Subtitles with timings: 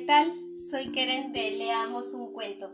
[0.00, 0.32] ¿qué tal?
[0.58, 2.72] Soy Keren de Leamos un cuento.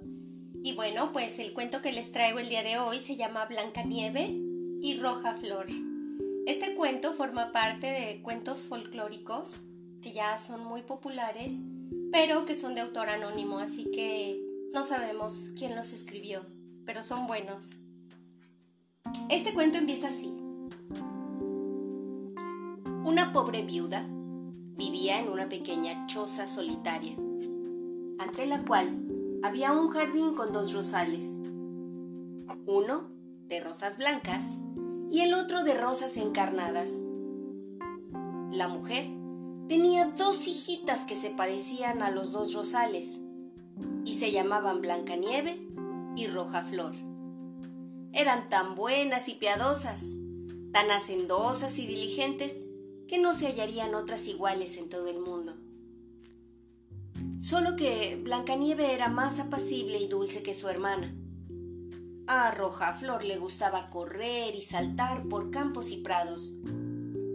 [0.62, 3.82] Y bueno, pues el cuento que les traigo el día de hoy se llama Blanca
[3.82, 4.28] Nieve
[4.80, 5.66] y Roja Flor.
[6.46, 9.58] Este cuento forma parte de cuentos folclóricos
[10.02, 11.52] que ya son muy populares,
[12.12, 14.40] pero que son de autor anónimo, así que
[14.72, 16.46] no sabemos quién los escribió,
[16.84, 17.66] pero son buenos.
[19.30, 20.32] Este cuento empieza así.
[23.04, 24.06] Una pobre viuda
[24.76, 27.16] vivía en una pequeña choza solitaria,
[28.18, 29.04] ante la cual
[29.42, 31.40] había un jardín con dos rosales,
[32.66, 33.08] uno
[33.48, 34.52] de rosas blancas
[35.10, 36.90] y el otro de rosas encarnadas.
[38.50, 39.06] La mujer
[39.68, 43.18] tenía dos hijitas que se parecían a los dos rosales
[44.04, 45.58] y se llamaban Blancanieve
[46.16, 46.94] y Roja Flor.
[48.12, 50.04] Eran tan buenas y piadosas,
[50.72, 52.60] tan hacendosas y diligentes
[53.08, 55.54] que no se hallarían otras iguales en todo el mundo.
[57.40, 61.14] Solo que Blancanieve era más apacible y dulce que su hermana.
[62.26, 66.52] A Roja Flor le gustaba correr y saltar por campos y prados,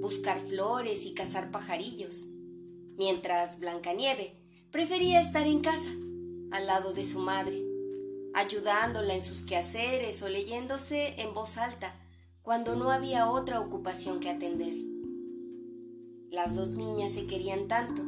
[0.01, 2.25] buscar flores y cazar pajarillos,
[2.97, 4.35] mientras Blancanieve
[4.69, 5.91] prefería estar en casa,
[6.51, 7.63] al lado de su madre,
[8.33, 11.95] ayudándola en sus quehaceres o leyéndose en voz alta
[12.41, 14.73] cuando no había otra ocupación que atender.
[16.31, 18.01] Las dos niñas se querían tanto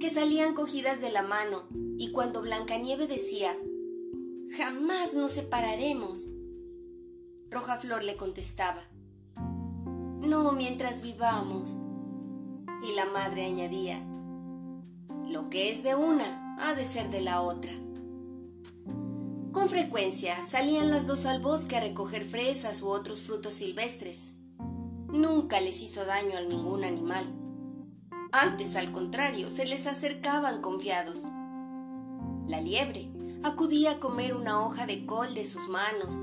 [0.00, 1.62] que salían cogidas de la mano
[1.96, 3.56] y cuando Blancanieve decía
[4.56, 6.28] Jamás nos separaremos,
[7.50, 8.82] Roja Flor le contestaba
[10.20, 11.70] No mientras vivamos.
[12.82, 14.04] Y la madre añadía
[15.28, 17.70] Lo que es de una ha de ser de la otra.
[19.52, 24.32] Con frecuencia salían las dos al bosque a recoger fresas u otros frutos silvestres.
[25.06, 27.37] Nunca les hizo daño a ningún animal.
[28.30, 31.26] Antes, al contrario, se les acercaban confiados.
[32.46, 33.10] La liebre
[33.42, 36.14] acudía a comer una hoja de col de sus manos.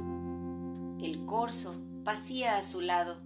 [1.01, 3.17] El corzo pasía a su lado.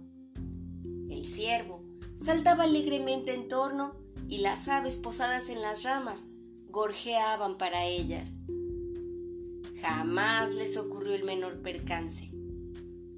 [1.10, 1.82] El ciervo
[2.16, 3.92] saltaba alegremente en torno
[4.28, 6.24] y las aves posadas en las ramas
[6.68, 8.30] gorjeaban para ellas.
[9.82, 12.30] Jamás les ocurrió el menor percance.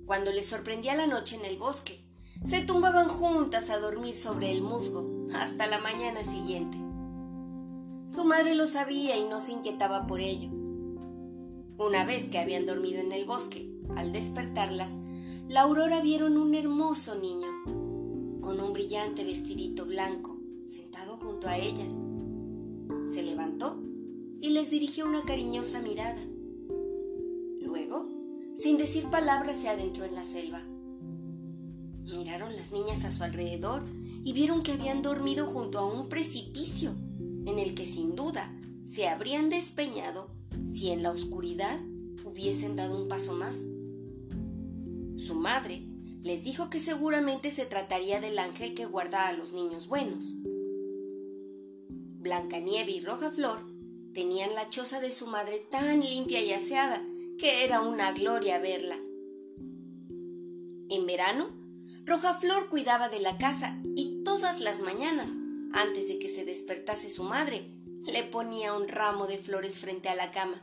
[0.06, 2.04] Cuando les sorprendía la noche en el bosque,
[2.44, 6.78] se tumbaban juntas a dormir sobre el musgo hasta la mañana siguiente.
[8.08, 10.50] Su madre lo sabía y no se inquietaba por ello.
[11.78, 14.96] Una vez que habían dormido en el bosque, al despertarlas,
[15.48, 17.48] la aurora vieron un hermoso niño,
[18.40, 20.38] con un brillante vestidito blanco,
[20.68, 21.92] sentado junto a ellas.
[23.08, 23.82] Se levantó
[24.40, 26.20] y les dirigió una cariñosa mirada.
[27.60, 28.08] Luego,
[28.54, 30.62] sin decir palabras, se adentró en la selva.
[32.04, 33.82] Miraron las niñas a su alrededor
[34.24, 36.94] y vieron que habían dormido junto a un precipicio,
[37.46, 40.30] en el que sin duda se habrían despeñado
[40.66, 41.80] si en la oscuridad
[42.24, 43.56] hubiesen dado un paso más.
[45.16, 45.82] Su madre
[46.22, 50.36] les dijo que seguramente se trataría del ángel que guarda a los niños buenos.
[52.20, 53.66] Blancanieve y Roja Flor
[54.14, 57.04] tenían la choza de su madre tan limpia y aseada
[57.38, 58.96] que era una gloria verla.
[60.88, 61.48] En verano,
[62.04, 64.11] Roja Flor cuidaba de la casa y
[64.42, 65.30] todas las mañanas,
[65.72, 67.64] antes de que se despertase su madre,
[68.12, 70.60] le ponía un ramo de flores frente a la cama.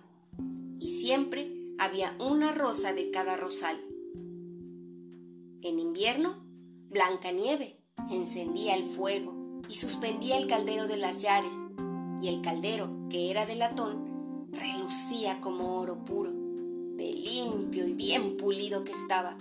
[0.81, 3.79] Y siempre había una rosa de cada rosal.
[5.61, 6.43] En invierno,
[6.89, 7.79] Blancanieve
[8.11, 11.55] encendía el fuego y suspendía el caldero de las llares,
[12.21, 18.35] y el caldero, que era de latón, relucía como oro puro, de limpio y bien
[18.35, 19.37] pulido que estaba.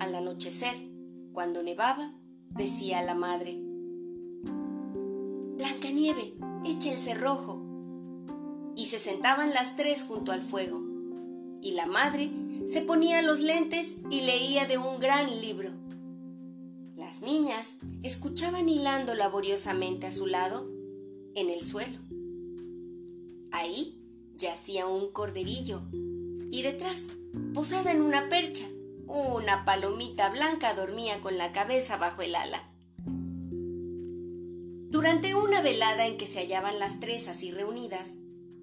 [0.00, 0.74] Al anochecer,
[1.32, 2.12] cuando nevaba,
[2.54, 3.60] decía la madre,
[5.56, 6.34] Blancanieve,
[6.64, 7.62] echa el cerrojo.
[8.76, 10.82] Y se sentaban las tres junto al fuego,
[11.60, 12.30] y la madre
[12.66, 15.70] se ponía los lentes y leía de un gran libro.
[16.96, 20.68] Las niñas escuchaban hilando laboriosamente a su lado
[21.34, 21.98] en el suelo.
[23.52, 24.00] Ahí
[24.36, 25.82] yacía un corderillo
[26.50, 27.08] y detrás,
[27.52, 28.64] posada en una percha,
[29.06, 32.62] una palomita blanca dormía con la cabeza bajo el ala.
[34.90, 38.10] Durante una velada en que se hallaban las tres así reunidas,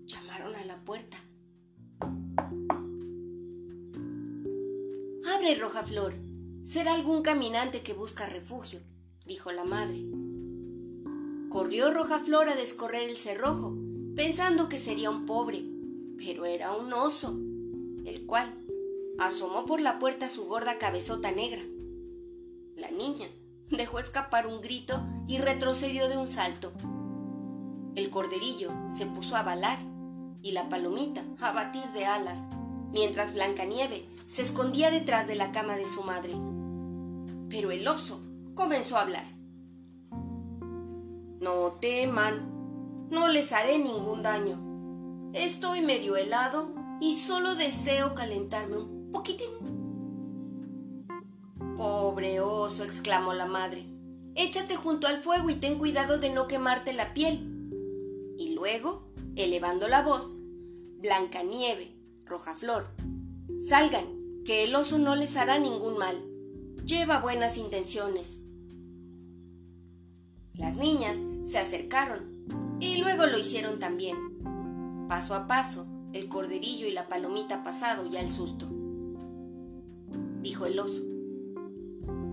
[0.06, 1.18] llamaron a la puerta.
[5.36, 6.16] Abre, Roja Flor.
[6.64, 8.80] Será algún caminante que busca refugio,
[9.26, 10.06] dijo la madre.
[11.50, 13.76] Corrió Roja Flor a descorrer el cerrojo,
[14.16, 15.64] pensando que sería un pobre,
[16.18, 17.38] pero era un oso,
[18.06, 18.61] el cual
[19.19, 21.62] asomó por la puerta su gorda cabezota negra.
[22.75, 23.28] La niña
[23.69, 26.72] dejó escapar un grito y retrocedió de un salto.
[27.96, 29.78] el corderillo se puso a balar
[30.42, 32.48] y la palomita a batir de alas,
[32.92, 36.34] mientras Blancanieve se escondía detrás de la cama de su madre.
[37.50, 38.22] Pero el oso
[38.56, 39.25] comenzó a hablar.
[41.42, 45.31] No teman, no les haré ningún daño.
[45.34, 49.48] Estoy medio helado y solo deseo calentarme un poquitín.
[51.78, 53.86] Pobre oso, exclamó la madre.
[54.36, 57.48] Échate junto al fuego y ten cuidado de no quemarte la piel.
[58.38, 60.34] Y luego, elevando la voz,
[61.00, 62.88] Blancanieve, Rojaflor,
[63.60, 64.06] salgan,
[64.46, 66.24] que el oso no les hará ningún mal.
[66.86, 68.42] Lleva buenas intenciones.
[70.54, 72.46] Las niñas se acercaron
[72.80, 75.08] y luego lo hicieron también.
[75.08, 78.68] Paso a paso, el corderillo y la palomita pasado ya el susto.
[80.42, 81.04] Dijo el oso.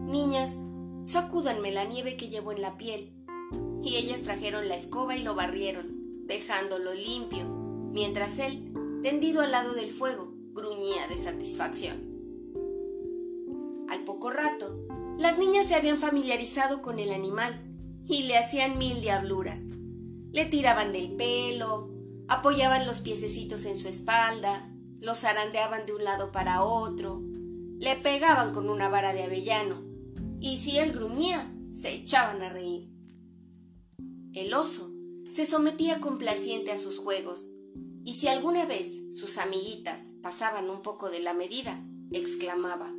[0.07, 0.57] Niñas,
[1.05, 3.13] sacúdanme la nieve que llevo en la piel.
[3.83, 7.45] Y ellas trajeron la escoba y lo barrieron, dejándolo limpio,
[7.93, 8.73] mientras él,
[9.03, 11.97] tendido al lado del fuego, gruñía de satisfacción.
[13.89, 14.87] Al poco rato,
[15.19, 17.65] las niñas se habían familiarizado con el animal
[18.07, 19.63] y le hacían mil diabluras.
[20.33, 21.91] Le tiraban del pelo,
[22.29, 24.71] apoyaban los piececitos en su espalda,
[25.01, 27.23] los zarandeaban de un lado para otro,
[27.79, 29.83] le pegaban con una vara de avellano,
[30.41, 32.89] y si él gruñía, se echaban a reír.
[34.35, 34.91] El oso
[35.31, 37.47] se sometía complaciente a sus juegos,
[38.05, 42.93] y si alguna vez sus amiguitas pasaban un poco de la medida, exclamaba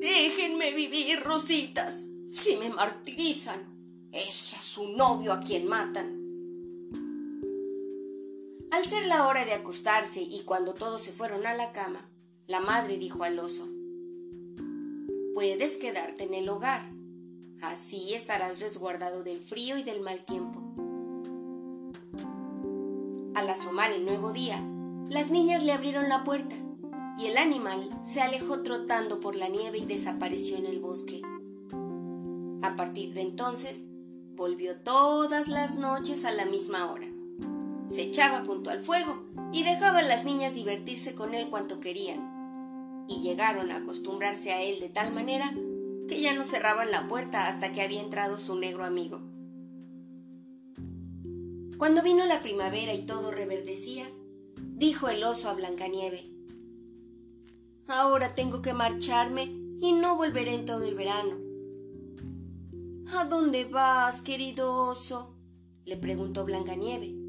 [0.00, 2.06] Déjenme vivir, rositas.
[2.28, 6.16] Si me martirizan, es a su novio a quien matan.
[8.70, 12.09] Al ser la hora de acostarse y cuando todos se fueron a la cama,
[12.50, 13.68] la madre dijo al oso,
[15.34, 16.82] Puedes quedarte en el hogar,
[17.62, 20.60] así estarás resguardado del frío y del mal tiempo.
[23.36, 24.60] Al asomar el nuevo día,
[25.10, 26.56] las niñas le abrieron la puerta
[27.18, 31.22] y el animal se alejó trotando por la nieve y desapareció en el bosque.
[32.62, 33.84] A partir de entonces,
[34.34, 37.06] volvió todas las noches a la misma hora
[37.90, 42.29] se echaba junto al fuego y dejaba a las niñas divertirse con él cuanto querían.
[43.10, 45.52] Y llegaron a acostumbrarse a él de tal manera
[46.08, 49.20] que ya no cerraban la puerta hasta que había entrado su negro amigo.
[51.76, 54.06] Cuando vino la primavera y todo reverdecía,
[54.56, 56.30] dijo el oso a Blancanieve,
[57.88, 59.42] Ahora tengo que marcharme
[59.80, 61.36] y no volveré en todo el verano.
[63.12, 65.36] ¿A dónde vas, querido oso?
[65.84, 67.20] le preguntó Blancanieve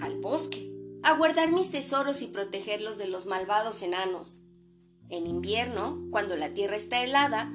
[0.00, 4.38] al bosque, a guardar mis tesoros y protegerlos de los malvados enanos.
[5.08, 7.50] En invierno, cuando la tierra está helada,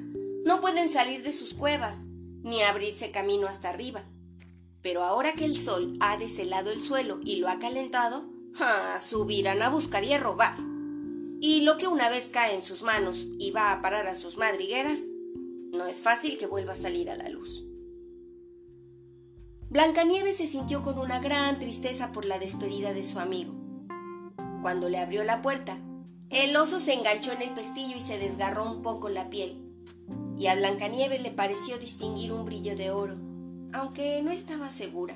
[0.45, 1.99] no pueden salir de sus cuevas,
[2.43, 4.03] ni abrirse camino hasta arriba.
[4.81, 8.25] Pero ahora que el sol ha deshelado el suelo y lo ha calentado,
[8.99, 10.57] subirán a buscar y a robar.
[11.39, 14.37] Y lo que una vez cae en sus manos y va a parar a sus
[14.37, 14.99] madrigueras,
[15.71, 17.65] no es fácil que vuelva a salir a la luz.
[19.69, 23.53] Blancanieves se sintió con una gran tristeza por la despedida de su amigo.
[24.61, 25.79] Cuando le abrió la puerta,
[26.31, 29.61] el oso se enganchó en el pestillo y se desgarró un poco la piel.
[30.37, 33.15] Y a Blancanieves le pareció distinguir un brillo de oro,
[33.73, 35.15] aunque no estaba segura.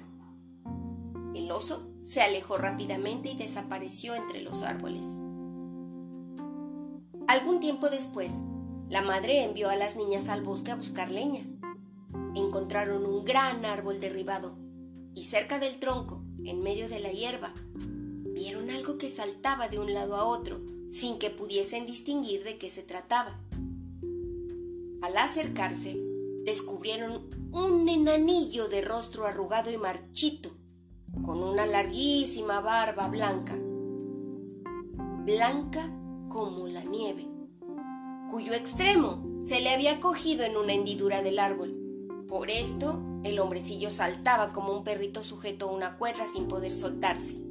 [1.33, 5.07] El oso se alejó rápidamente y desapareció entre los árboles.
[7.27, 8.31] Algún tiempo después,
[8.89, 11.43] la madre envió a las niñas al bosque a buscar leña
[12.35, 14.55] encontraron un gran árbol derribado
[15.13, 17.53] y cerca del tronco, en medio de la hierba,
[18.33, 22.69] vieron algo que saltaba de un lado a otro sin que pudiesen distinguir de qué
[22.69, 23.39] se trataba.
[25.01, 25.97] Al acercarse,
[26.43, 30.51] descubrieron un enanillo de rostro arrugado y marchito,
[31.25, 33.57] con una larguísima barba blanca,
[35.25, 35.91] blanca
[36.29, 37.27] como la nieve,
[38.29, 41.85] cuyo extremo se le había cogido en una hendidura del árbol
[42.27, 47.44] por esto, el hombrecillo saltaba como un perrito sujeto a una cuerda sin poder soltarse.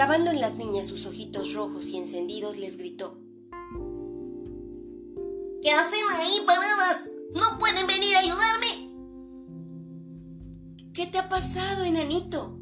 [0.00, 3.18] Clavando en las niñas sus ojitos rojos y encendidos, les gritó.
[5.60, 7.02] ¿Qué hacen ahí paradas?
[7.34, 8.94] ¿No pueden venir a ayudarme?
[10.94, 12.58] ¿Qué te ha pasado, enanito?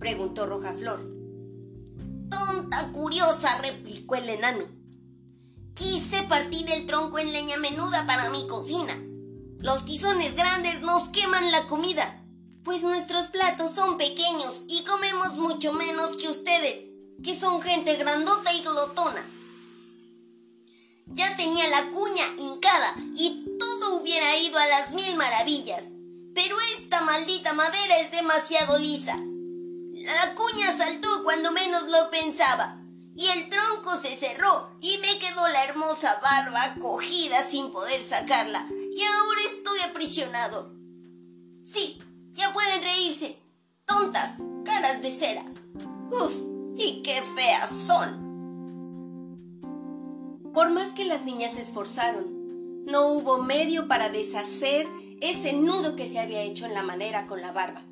[0.00, 1.08] preguntó Rojaflor.
[2.28, 4.64] Tonta curiosa, replicó el enano.
[5.74, 9.00] Quise partir el tronco en leña menuda para mi cocina.
[9.60, 12.21] Los tizones grandes nos queman la comida,
[12.64, 16.84] pues nuestros platos son pequeños y comemos mucho menos que ustedes,
[17.22, 19.24] que son gente grandota y glotona.
[21.06, 25.84] Ya tenía la cuña hincada y todo hubiera ido a las mil maravillas,
[26.34, 29.14] Pero esta maldita madera es demasiado lisa.
[29.16, 32.78] La cuña saltó cuando menos lo pensaba.
[33.14, 38.66] Y el tronco se cerró y me quedó la hermosa barba cogida sin poder sacarla.
[38.70, 40.74] Y ahora estoy aprisionado.
[41.66, 41.98] Sí,
[42.32, 43.38] ya pueden reírse.
[43.86, 45.44] Tontas, caras de cera.
[46.10, 46.34] Uf,
[46.76, 48.22] y qué feas son.
[50.52, 54.86] Por más que las niñas se esforzaron, no hubo medio para deshacer
[55.20, 57.82] ese nudo que se había hecho en la madera con la barba.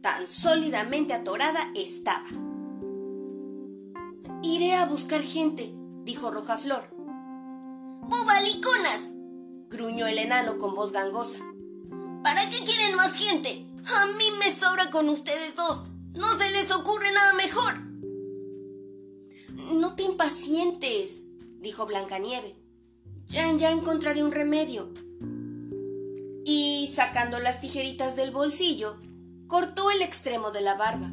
[0.00, 2.28] Tan sólidamente atorada estaba.
[4.42, 5.72] Iré a buscar gente,
[6.04, 6.90] dijo Rojaflor.
[8.02, 9.12] ¡Bobaliconas!
[9.68, 11.38] gruñó el enano con voz gangosa.
[12.22, 13.66] ¿Para qué quieren más gente?
[13.84, 15.84] A mí me sobra con ustedes dos.
[16.14, 17.80] No se les ocurre nada mejor.
[19.74, 21.24] No te impacientes,
[21.60, 22.54] dijo Blancanieve.
[23.26, 24.92] Ya, ya encontraré un remedio.
[26.44, 28.98] Y sacando las tijeritas del bolsillo,
[29.48, 31.10] cortó el extremo de la barba.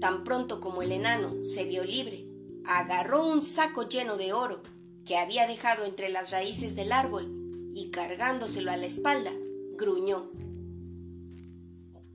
[0.00, 2.26] Tan pronto como el enano se vio libre,
[2.64, 4.62] agarró un saco lleno de oro
[5.04, 9.32] que había dejado entre las raíces del árbol y cargándoselo a la espalda,
[9.76, 10.30] gruñó.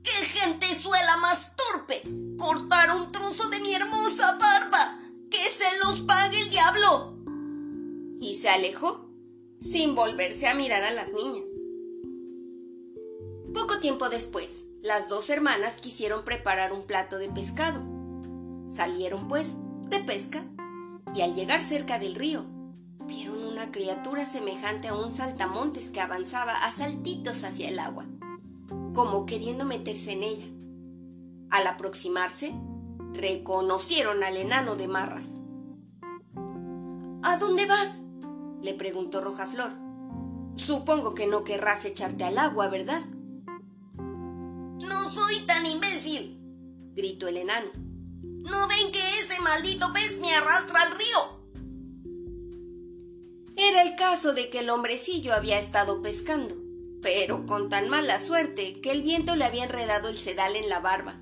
[0.02, 2.02] ¡Qué gente suela más torpe!
[2.38, 5.00] ¡Cortar un trozo de mi hermosa barba!
[5.30, 7.16] ¡Que se los pague el diablo!
[8.20, 9.10] Y se alejó,
[9.58, 11.48] sin volverse a mirar a las niñas.
[13.52, 17.82] Poco tiempo después, las dos hermanas quisieron preparar un plato de pescado.
[18.68, 19.56] Salieron, pues,
[19.88, 20.44] de pesca,
[21.14, 22.46] y al llegar cerca del río,
[23.06, 28.06] vieron una criatura semejante a un saltamontes que avanzaba a saltitos hacia el agua,
[28.94, 30.46] como queriendo meterse en ella.
[31.50, 32.54] Al aproximarse,
[33.12, 35.40] reconocieron al enano de Marras.
[37.22, 38.00] ¿A dónde vas?
[38.62, 39.72] le preguntó Rojaflor.
[40.56, 43.02] Supongo que no querrás echarte al agua, ¿verdad?
[43.98, 46.40] No soy tan imbécil,
[46.94, 47.68] gritó el enano.
[47.74, 51.39] ¿No ven que ese maldito pez me arrastra al río?
[53.56, 56.56] Era el caso de que el hombrecillo había estado pescando,
[57.02, 60.80] pero con tan mala suerte que el viento le había enredado el sedal en la
[60.80, 61.20] barba,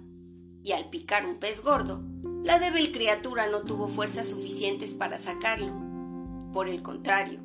[0.62, 2.02] y al picar un pez gordo,
[2.44, 5.72] la débil criatura no tuvo fuerzas suficientes para sacarlo.
[6.52, 7.40] Por el contrario,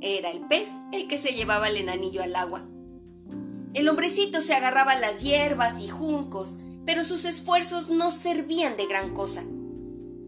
[0.00, 2.66] era el pez el que se llevaba el enanillo al agua.
[3.74, 8.86] El hombrecito se agarraba a las hierbas y juncos, pero sus esfuerzos no servían de
[8.86, 9.44] gran cosa.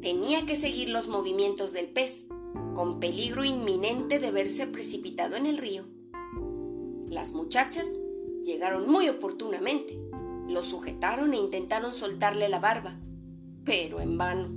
[0.00, 2.24] Tenía que seguir los movimientos del pez,
[2.74, 5.84] con peligro inminente de verse precipitado en el río.
[7.08, 7.86] Las muchachas
[8.44, 9.98] llegaron muy oportunamente.
[10.48, 12.98] Lo sujetaron e intentaron soltarle la barba,
[13.64, 14.48] pero en vano.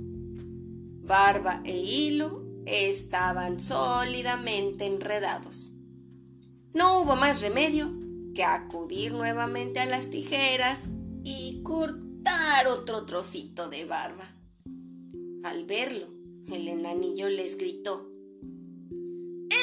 [1.06, 5.72] Barba e hilo estaban sólidamente enredados.
[6.74, 7.92] No hubo más remedio
[8.34, 10.84] que acudir nuevamente a las tijeras
[11.24, 14.26] y cortar otro trocito de barba.
[15.42, 16.15] Al verlo,
[16.48, 18.10] el enanillo les gritó.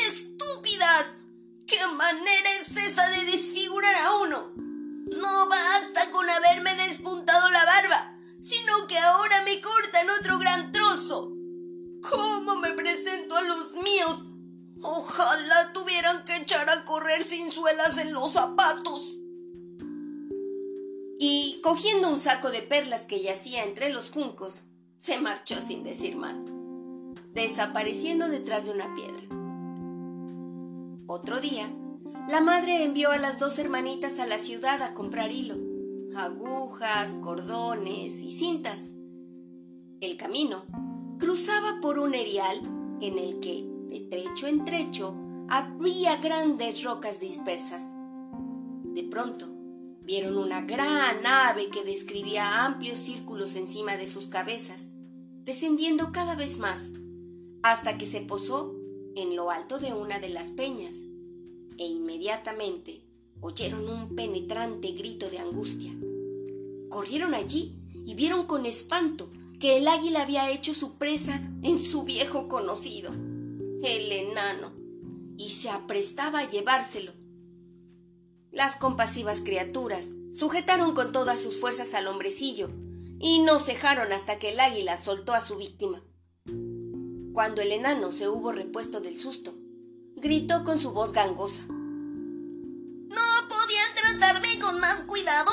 [0.07, 1.17] ¡Estúpidas!
[1.65, 4.53] ¿Qué manera es esa de desfigurar a uno?
[4.55, 11.31] No basta con haberme despuntado la barba, sino que ahora me cortan otro gran trozo.
[12.09, 14.25] ¿Cómo me presento a los míos?
[14.81, 19.15] Ojalá tuvieran que echar a correr sin suelas en los zapatos.
[21.19, 24.65] Y cogiendo un saco de perlas que yacía entre los juncos,
[24.97, 26.37] se marchó sin decir más,
[27.33, 29.21] desapareciendo detrás de una piedra.
[31.07, 31.69] Otro día,
[32.29, 35.55] la madre envió a las dos hermanitas a la ciudad a comprar hilo,
[36.15, 38.93] agujas, cordones y cintas.
[39.99, 40.63] El camino
[41.19, 42.59] cruzaba por un erial
[43.01, 45.15] en el que, de trecho en trecho,
[45.49, 47.83] había grandes rocas dispersas.
[48.83, 49.47] De pronto,
[50.05, 54.89] vieron una gran ave que describía amplios círculos encima de sus cabezas,
[55.45, 56.89] descendiendo cada vez más,
[57.63, 58.75] hasta que se posó
[59.15, 60.97] en lo alto de una de las peñas,
[61.77, 63.01] e inmediatamente
[63.41, 65.93] oyeron un penetrante grito de angustia.
[66.89, 72.03] Corrieron allí y vieron con espanto que el águila había hecho su presa en su
[72.03, 74.73] viejo conocido, el enano,
[75.37, 77.13] y se aprestaba a llevárselo.
[78.51, 82.69] Las compasivas criaturas sujetaron con todas sus fuerzas al hombrecillo
[83.19, 86.03] y no cejaron hasta que el águila soltó a su víctima.
[87.33, 89.55] Cuando el enano se hubo repuesto del susto,
[90.15, 91.65] gritó con su voz gangosa.
[91.67, 95.49] ¿No podían tratarme con más cuidado?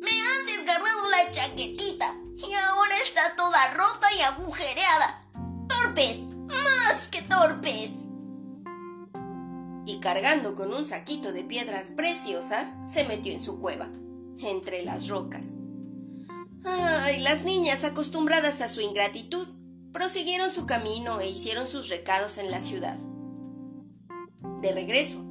[0.00, 5.22] Me han desgarrado la chaquetita y ahora está toda rota y agujereada.
[5.68, 6.18] ¡Torpes!
[6.46, 7.90] ¡Más que torpes!
[9.86, 13.88] Y y cargando con un saquito de piedras preciosas, se metió en su cueva,
[14.38, 15.46] entre las rocas.
[16.64, 19.48] Ay, las niñas, acostumbradas a su ingratitud,
[19.92, 22.96] prosiguieron su camino e hicieron sus recados en la ciudad.
[24.60, 25.24] De regreso,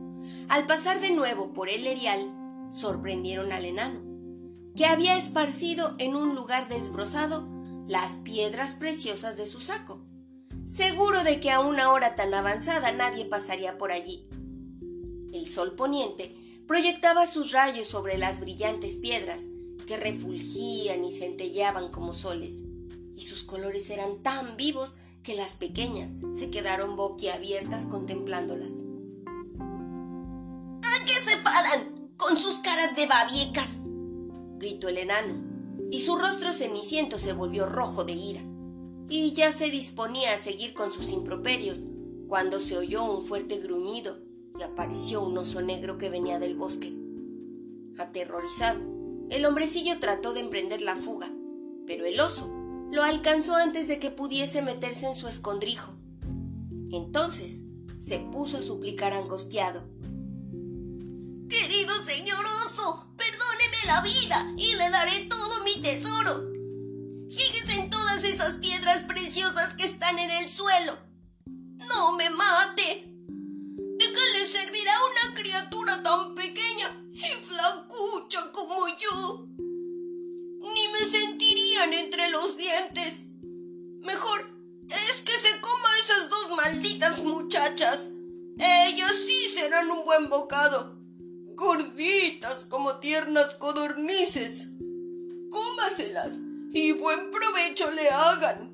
[0.49, 2.33] al pasar de nuevo por el erial,
[2.69, 4.01] sorprendieron al enano,
[4.75, 7.47] que había esparcido en un lugar desbrozado
[7.87, 10.05] las piedras preciosas de su saco,
[10.65, 14.27] seguro de que a una hora tan avanzada nadie pasaría por allí.
[15.33, 16.35] El sol poniente
[16.67, 19.45] proyectaba sus rayos sobre las brillantes piedras
[19.85, 22.63] que refulgían y centelleaban como soles,
[23.17, 28.71] y sus colores eran tan vivos que las pequeñas se quedaron boquiabiertas contemplándolas.
[30.83, 32.11] ¿A qué se paran?
[32.15, 33.79] Con sus caras de babiecas.
[34.59, 35.33] gritó el enano,
[35.89, 38.41] y su rostro ceniciento se volvió rojo de ira,
[39.09, 41.85] y ya se disponía a seguir con sus improperios,
[42.27, 44.19] cuando se oyó un fuerte gruñido
[44.59, 46.93] y apareció un oso negro que venía del bosque.
[47.97, 48.79] Aterrorizado,
[49.29, 51.31] el hombrecillo trató de emprender la fuga,
[51.85, 52.56] pero el oso
[52.91, 55.93] lo alcanzó antes de que pudiese meterse en su escondrijo.
[56.91, 57.61] Entonces
[57.99, 59.83] se puso a suplicar angustiado.
[61.49, 66.43] Querido señor oso, perdóneme la vida y le daré todo mi tesoro.
[67.29, 70.97] Fíjese en todas esas piedras preciosas que están en el suelo.
[71.45, 73.13] No me mate.
[73.27, 79.46] ¿De qué le servirá una criatura tan pequeña y flacucha como yo?
[81.05, 83.25] Sentirían entre los dientes.
[84.01, 84.49] Mejor
[84.89, 88.09] es que se coma esas dos malditas muchachas.
[88.57, 90.97] Ellas sí serán un buen bocado.
[91.55, 94.67] Gorditas como tiernas codornices.
[95.51, 96.33] Cómaselas
[96.73, 98.73] y buen provecho le hagan.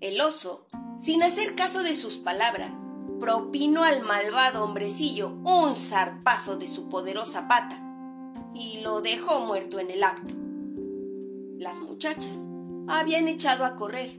[0.00, 0.66] El oso,
[0.98, 2.74] sin hacer caso de sus palabras,
[3.20, 7.85] propinó al malvado hombrecillo un zarpazo de su poderosa pata
[8.58, 10.34] y lo dejó muerto en el acto.
[11.58, 12.38] Las muchachas
[12.88, 14.12] habían echado a correr,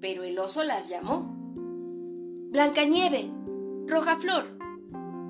[0.00, 1.34] pero el oso las llamó.
[2.50, 3.30] Blancanieve,
[3.86, 4.58] Rojaflor,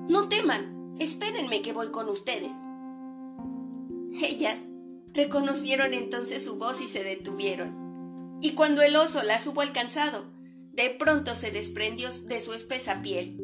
[0.07, 2.53] no teman, espérenme que voy con ustedes.
[4.21, 4.59] Ellas
[5.13, 8.37] reconocieron entonces su voz y se detuvieron.
[8.41, 10.23] Y cuando el oso las hubo alcanzado,
[10.71, 13.37] de pronto se desprendió de su espesa piel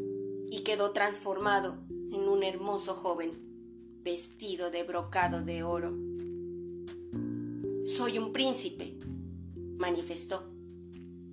[0.49, 1.77] y quedó transformado
[2.11, 3.44] en un hermoso joven,
[4.05, 5.91] vestido de brocado de oro.
[7.85, 8.99] Soy un príncipe,
[9.79, 10.43] manifestó.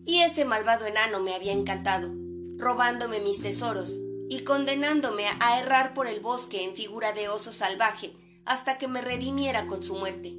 [0.07, 2.11] Y ese malvado enano me había encantado,
[2.57, 8.15] robándome mis tesoros y condenándome a errar por el bosque en figura de oso salvaje
[8.47, 10.35] hasta que me redimiera con su muerte.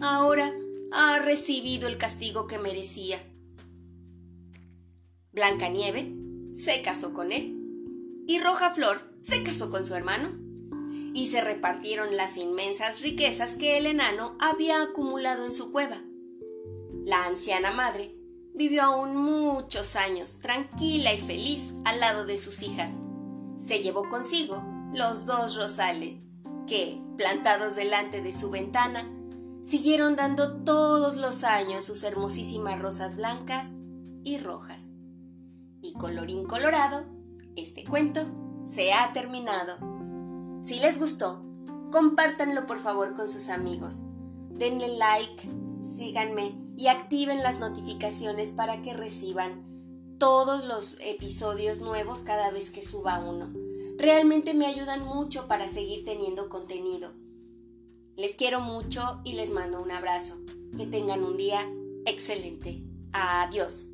[0.00, 0.52] Ahora
[0.90, 3.20] ha recibido el castigo que merecía.
[5.30, 6.12] Blancanieve
[6.54, 7.56] se casó con él
[8.26, 10.45] y Roja Flor se casó con su hermano
[11.16, 15.96] y se repartieron las inmensas riquezas que el enano había acumulado en su cueva.
[17.06, 18.14] La anciana madre
[18.52, 22.90] vivió aún muchos años, tranquila y feliz al lado de sus hijas.
[23.60, 26.18] Se llevó consigo los dos rosales,
[26.66, 29.10] que, plantados delante de su ventana,
[29.62, 33.68] siguieron dando todos los años sus hermosísimas rosas blancas
[34.22, 34.82] y rojas.
[35.80, 37.06] Y colorín colorado,
[37.56, 38.20] este cuento
[38.66, 39.95] se ha terminado.
[40.66, 41.44] Si les gustó,
[41.92, 43.98] compártanlo por favor con sus amigos.
[44.50, 45.48] Denle like,
[45.96, 49.64] síganme y activen las notificaciones para que reciban
[50.18, 53.52] todos los episodios nuevos cada vez que suba uno.
[53.96, 57.12] Realmente me ayudan mucho para seguir teniendo contenido.
[58.16, 60.34] Les quiero mucho y les mando un abrazo.
[60.76, 61.60] Que tengan un día
[62.06, 62.82] excelente.
[63.12, 63.90] Adiós.